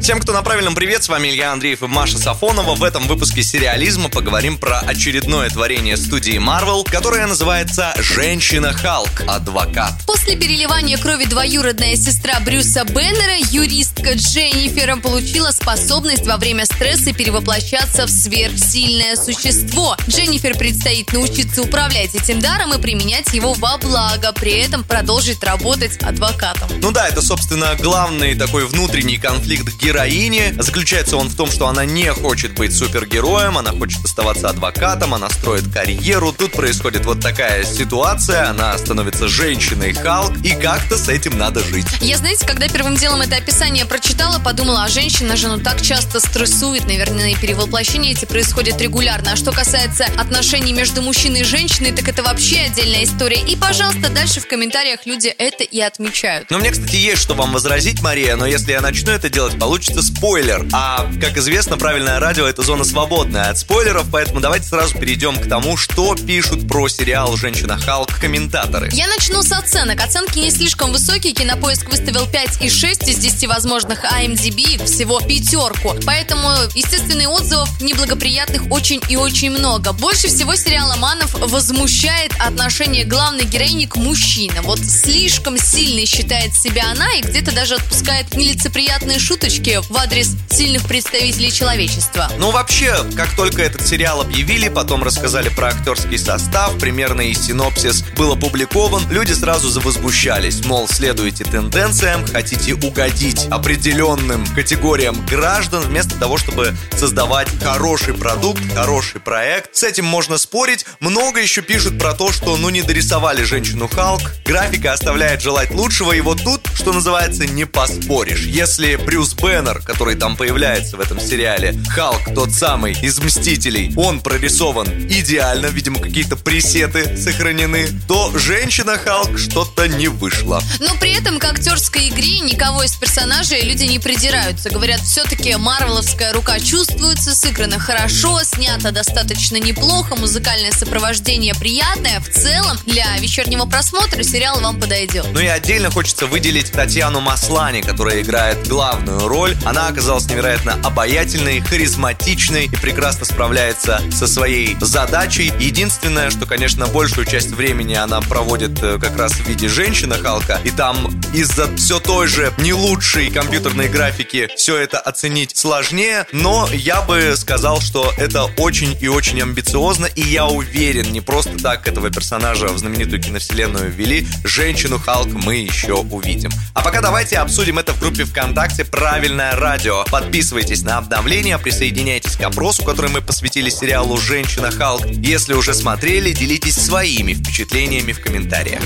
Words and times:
Всем, 0.00 0.20
кто 0.20 0.32
на 0.32 0.42
правильном 0.42 0.74
привет, 0.74 1.02
с 1.02 1.08
вами 1.08 1.28
Илья 1.28 1.52
Андреев 1.52 1.82
и 1.82 1.86
Маша 1.86 2.18
Сафонова. 2.18 2.76
В 2.76 2.84
этом 2.84 3.06
выпуске 3.08 3.42
сериализма 3.42 4.08
поговорим 4.08 4.56
про 4.56 4.78
очередное 4.78 5.50
творение 5.50 5.96
студии 5.96 6.38
Marvel, 6.38 6.88
которое 6.88 7.26
называется 7.26 7.92
«Женщина 7.98 8.72
Халк. 8.72 9.24
Адвокат». 9.26 9.92
После 10.06 10.36
переливания 10.36 10.96
крови 10.96 11.24
двоюродная 11.24 11.96
сестра 11.96 12.38
Брюса 12.40 12.84
Беннера, 12.84 13.36
юристка 13.50 14.14
Дженнифер 14.14 14.98
получила 15.00 15.50
способность 15.50 16.26
во 16.26 16.36
время 16.38 16.64
стресса 16.64 17.12
перевоплощаться 17.12 18.06
в 18.06 18.10
сверхсильное 18.10 19.16
существо. 19.16 19.96
Дженнифер 20.08 20.56
предстоит 20.56 21.12
научиться 21.12 21.62
управлять 21.62 22.14
этим 22.14 22.40
даром 22.40 22.72
и 22.72 22.80
применять 22.80 23.34
его 23.34 23.52
во 23.54 23.76
благо, 23.78 24.32
при 24.32 24.52
этом 24.52 24.84
продолжить 24.84 25.42
работать 25.42 26.00
адвокатом. 26.02 26.70
Ну 26.80 26.92
да, 26.92 27.08
это, 27.08 27.20
собственно, 27.20 27.76
главный 27.78 28.34
такой 28.34 28.66
внутренний 28.66 29.18
конфликт 29.18 29.68
героини. 29.88 30.54
Заключается 30.58 31.16
он 31.16 31.28
в 31.28 31.34
том, 31.34 31.50
что 31.50 31.66
она 31.66 31.86
не 31.86 32.12
хочет 32.12 32.52
быть 32.54 32.76
супергероем, 32.76 33.56
она 33.56 33.70
хочет 33.70 34.04
оставаться 34.04 34.50
адвокатом, 34.50 35.14
она 35.14 35.30
строит 35.30 35.64
карьеру. 35.72 36.34
Тут 36.36 36.52
происходит 36.52 37.06
вот 37.06 37.20
такая 37.20 37.64
ситуация, 37.64 38.50
она 38.50 38.76
становится 38.76 39.28
женщиной 39.28 39.94
Халк, 39.94 40.36
и 40.44 40.50
как-то 40.50 40.98
с 40.98 41.08
этим 41.08 41.38
надо 41.38 41.60
жить. 41.60 41.86
Я, 42.02 42.18
знаете, 42.18 42.46
когда 42.46 42.68
первым 42.68 42.96
делом 42.96 43.22
это 43.22 43.36
описание 43.36 43.86
прочитала, 43.86 44.38
подумала, 44.38 44.84
а 44.84 44.88
женщина 44.88 45.36
же 45.36 45.48
ну 45.48 45.58
так 45.58 45.80
часто 45.80 46.20
стрессует, 46.20 46.86
наверное, 46.86 47.30
и 47.30 47.36
перевоплощения 47.36 48.12
эти 48.12 48.26
происходят 48.26 48.78
регулярно. 48.82 49.32
А 49.32 49.36
что 49.36 49.52
касается 49.52 50.04
отношений 50.18 50.74
между 50.74 51.00
мужчиной 51.00 51.40
и 51.40 51.44
женщиной, 51.44 51.92
так 51.92 52.06
это 52.08 52.22
вообще 52.22 52.60
отдельная 52.66 53.04
история. 53.04 53.40
И, 53.40 53.56
пожалуйста, 53.56 54.10
дальше 54.10 54.40
в 54.40 54.46
комментариях 54.46 55.06
люди 55.06 55.28
это 55.28 55.64
и 55.64 55.80
отмечают. 55.80 56.50
Но 56.50 56.58
мне, 56.58 56.72
кстати, 56.72 56.96
есть 56.96 57.22
что 57.22 57.32
вам 57.32 57.52
возразить, 57.52 58.02
Мария, 58.02 58.36
но 58.36 58.44
если 58.44 58.72
я 58.72 58.82
начну 58.82 59.12
это 59.12 59.30
делать, 59.30 59.58
получится 59.58 59.77
получится 59.78 60.02
спойлер. 60.02 60.66
А, 60.72 61.08
как 61.20 61.36
известно, 61.36 61.76
правильное 61.76 62.18
радио— 62.18 62.46
это 62.48 62.62
зона 62.62 62.82
свободная 62.82 63.50
от 63.50 63.58
спойлеров, 63.58 64.06
поэтому 64.10 64.40
давайте 64.40 64.66
сразу 64.66 64.98
перейдем 64.98 65.36
к 65.36 65.48
тому, 65.48 65.76
что 65.76 66.16
пишут 66.16 66.66
про 66.66 66.88
сериал 66.88 67.36
«Женщина 67.36 67.78
Халк» 67.78 68.18
комментаторы. 68.18 68.90
Я 68.92 69.06
начну 69.06 69.40
с 69.42 69.52
оценок. 69.52 70.00
Оценки 70.00 70.40
не 70.40 70.50
слишком 70.50 70.90
высокие. 70.90 71.32
Кинопоиск 71.32 71.88
выставил 71.88 72.26
5 72.26 72.62
и 72.62 72.68
6 72.68 73.08
из 73.08 73.18
10 73.18 73.46
возможных, 73.46 74.04
а 74.04 74.24
MDB 74.24 74.84
всего 74.84 75.20
пятерку. 75.20 75.94
Поэтому, 76.04 76.50
естественно, 76.74 77.30
отзывов 77.30 77.80
неблагоприятных 77.80 78.72
очень 78.72 79.00
и 79.08 79.14
очень 79.14 79.50
много. 79.50 79.92
Больше 79.92 80.26
всего 80.26 80.56
сериал 80.56 80.90
Аманов 80.90 81.34
возмущает 81.34 82.32
отношение 82.40 83.04
главной 83.04 83.44
героини 83.44 83.86
к 83.86 83.94
мужчинам. 83.94 84.64
Вот 84.64 84.80
слишком 84.80 85.56
сильной 85.56 86.06
считает 86.06 86.52
себя 86.54 86.90
она 86.90 87.12
и 87.14 87.22
где-то 87.22 87.54
даже 87.54 87.76
отпускает 87.76 88.34
нелицеприятные 88.34 89.20
шуточки 89.20 89.67
шутки 89.68 89.92
в 89.92 89.96
адрес 89.96 90.36
сильных 90.50 90.86
представителей 90.86 91.52
человечества. 91.52 92.30
Ну, 92.38 92.50
вообще, 92.50 92.94
как 93.16 93.34
только 93.36 93.62
этот 93.62 93.86
сериал 93.86 94.20
объявили, 94.20 94.68
потом 94.68 95.02
рассказали 95.02 95.48
про 95.50 95.68
актерский 95.68 96.18
состав, 96.18 96.76
примерно 96.78 97.20
и 97.20 97.34
синопсис 97.34 98.02
был 98.16 98.32
опубликован, 98.32 99.02
люди 99.10 99.32
сразу 99.32 99.68
завозмущались, 99.68 100.64
мол, 100.64 100.88
следуете 100.88 101.44
тенденциям, 101.44 102.26
хотите 102.26 102.74
угодить 102.74 103.46
определенным 103.50 104.46
категориям 104.54 105.24
граждан, 105.26 105.82
вместо 105.82 106.18
того, 106.18 106.38
чтобы 106.38 106.74
создавать 106.96 107.48
хороший 107.62 108.14
продукт, 108.14 108.60
хороший 108.74 109.20
проект. 109.20 109.76
С 109.76 109.82
этим 109.84 110.06
можно 110.06 110.38
спорить. 110.38 110.86
Много 111.00 111.40
еще 111.40 111.62
пишут 111.62 111.98
про 111.98 112.14
то, 112.14 112.32
что, 112.32 112.56
ну, 112.56 112.70
не 112.70 112.82
дорисовали 112.82 113.44
женщину 113.44 113.88
Халк, 113.88 114.22
графика 114.44 114.92
оставляет 114.92 115.42
желать 115.42 115.70
лучшего, 115.70 116.12
и 116.12 116.20
вот 116.20 116.42
тут, 116.42 116.62
что 116.74 116.92
называется, 116.92 117.46
не 117.46 117.64
поспоришь. 117.64 118.44
Если 118.46 118.96
Брюс 118.96 119.34
Б 119.34 119.57
Бэннер, 119.58 119.82
который 119.82 120.14
там 120.14 120.36
появляется 120.36 120.96
в 120.96 121.00
этом 121.00 121.18
сериале, 121.18 121.74
Халк, 121.88 122.32
тот 122.32 122.52
самый 122.52 122.92
из 123.02 123.18
Мстителей, 123.18 123.92
он 123.96 124.20
прорисован 124.20 124.86
идеально, 125.08 125.66
видимо, 125.66 125.98
какие-то 125.98 126.36
пресеты 126.36 127.16
сохранены, 127.16 127.88
то 128.06 128.32
женщина 128.38 128.96
Халк 128.96 129.36
что-то 129.36 129.88
не 129.88 130.06
вышло. 130.06 130.62
Но 130.78 130.94
при 131.00 131.18
этом 131.18 131.40
к 131.40 131.44
актерской 131.44 132.08
игре 132.08 132.38
никого 132.38 132.84
из 132.84 132.94
персонажей 132.94 133.62
люди 133.62 133.82
не 133.84 133.98
придираются. 133.98 134.70
Говорят, 134.70 135.00
все-таки 135.00 135.56
марвеловская 135.56 136.32
рука 136.32 136.60
чувствуется, 136.60 137.34
сыграно 137.34 137.80
хорошо, 137.80 138.40
снято 138.44 138.92
достаточно 138.92 139.56
неплохо, 139.56 140.14
музыкальное 140.14 140.70
сопровождение 140.70 141.54
приятное. 141.54 142.20
В 142.20 142.28
целом, 142.28 142.78
для 142.86 143.16
вечернего 143.18 143.66
просмотра 143.66 144.22
сериал 144.22 144.60
вам 144.60 144.78
подойдет. 144.78 145.26
Ну 145.32 145.40
и 145.40 145.46
отдельно 145.46 145.90
хочется 145.90 146.26
выделить 146.26 146.70
Татьяну 146.70 147.20
Маслани, 147.20 147.80
которая 147.80 148.22
играет 148.22 148.68
главную 148.68 149.26
роль 149.26 149.47
роль. 149.48 149.56
Она 149.64 149.88
оказалась 149.88 150.28
невероятно 150.28 150.78
обаятельной, 150.84 151.60
харизматичной 151.60 152.66
и 152.66 152.76
прекрасно 152.76 153.24
справляется 153.24 154.00
со 154.10 154.26
своей 154.26 154.76
задачей. 154.80 155.52
Единственное, 155.58 156.30
что, 156.30 156.46
конечно, 156.46 156.86
большую 156.86 157.26
часть 157.26 157.50
времени 157.50 157.94
она 157.94 158.20
проводит 158.20 158.82
э, 158.82 158.98
как 158.98 159.16
раз 159.16 159.32
в 159.32 159.46
виде 159.46 159.68
женщины 159.68 160.16
Халка. 160.16 160.60
И 160.64 160.70
там 160.70 161.17
из-за 161.32 161.74
все 161.76 162.00
той 162.00 162.26
же 162.26 162.52
не 162.58 162.72
лучшей 162.72 163.30
компьютерной 163.30 163.88
графики 163.88 164.48
все 164.56 164.76
это 164.76 164.98
оценить 164.98 165.56
сложнее. 165.56 166.26
Но 166.32 166.68
я 166.72 167.02
бы 167.02 167.34
сказал, 167.36 167.80
что 167.80 168.12
это 168.16 168.44
очень 168.58 168.96
и 169.00 169.08
очень 169.08 169.40
амбициозно. 169.42 170.06
И 170.06 170.22
я 170.22 170.46
уверен, 170.46 171.12
не 171.12 171.20
просто 171.20 171.56
так 171.58 171.86
этого 171.86 172.10
персонажа 172.10 172.68
в 172.68 172.78
знаменитую 172.78 173.22
киновселенную 173.22 173.90
ввели. 173.90 174.26
Женщину 174.44 174.98
Халк 174.98 175.28
мы 175.28 175.56
еще 175.56 175.94
увидим. 175.94 176.50
А 176.74 176.82
пока 176.82 177.00
давайте 177.00 177.38
обсудим 177.38 177.78
это 177.78 177.92
в 177.92 178.00
группе 178.00 178.24
ВКонтакте 178.24 178.84
правильно 178.84 179.18
правильное 179.18 179.56
радио. 179.56 180.04
Подписывайтесь 180.10 180.82
на 180.82 180.98
обновления, 180.98 181.58
присоединяйтесь 181.58 182.36
к 182.36 182.42
опросу, 182.42 182.84
который 182.84 183.10
мы 183.10 183.20
посвятили 183.20 183.68
сериалу 183.68 184.16
«Женщина 184.16 184.70
Халк». 184.70 185.06
Если 185.06 185.54
уже 185.54 185.74
смотрели, 185.74 186.32
делитесь 186.32 186.76
своими 186.76 187.34
впечатлениями 187.34 188.12
в 188.12 188.20
комментариях. 188.20 188.80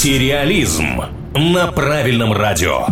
Сериализм 0.00 1.02
на 1.34 1.72
правильном 1.72 2.32
радио. 2.32 2.86